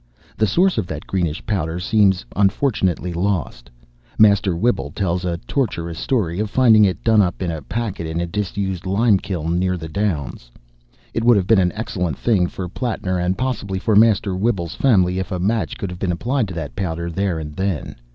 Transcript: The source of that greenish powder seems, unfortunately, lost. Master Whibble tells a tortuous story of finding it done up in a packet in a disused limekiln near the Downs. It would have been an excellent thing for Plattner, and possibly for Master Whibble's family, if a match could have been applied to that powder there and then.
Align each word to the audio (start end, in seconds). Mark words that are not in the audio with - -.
The 0.35 0.47
source 0.47 0.79
of 0.79 0.87
that 0.87 1.05
greenish 1.05 1.45
powder 1.45 1.79
seems, 1.79 2.25
unfortunately, 2.35 3.13
lost. 3.13 3.69
Master 4.17 4.55
Whibble 4.55 4.89
tells 4.89 5.23
a 5.25 5.37
tortuous 5.47 5.99
story 5.99 6.39
of 6.39 6.49
finding 6.49 6.83
it 6.85 7.03
done 7.03 7.21
up 7.21 7.39
in 7.43 7.51
a 7.51 7.61
packet 7.61 8.07
in 8.07 8.19
a 8.19 8.25
disused 8.25 8.87
limekiln 8.87 9.59
near 9.59 9.77
the 9.77 9.87
Downs. 9.89 10.49
It 11.13 11.23
would 11.23 11.37
have 11.37 11.45
been 11.45 11.59
an 11.59 11.71
excellent 11.73 12.17
thing 12.17 12.47
for 12.47 12.67
Plattner, 12.67 13.19
and 13.19 13.37
possibly 13.37 13.77
for 13.77 13.95
Master 13.95 14.33
Whibble's 14.35 14.73
family, 14.73 15.19
if 15.19 15.31
a 15.31 15.37
match 15.37 15.77
could 15.77 15.91
have 15.91 15.99
been 15.99 16.11
applied 16.11 16.47
to 16.47 16.55
that 16.55 16.75
powder 16.75 17.11
there 17.11 17.37
and 17.37 17.55
then. 17.55 17.95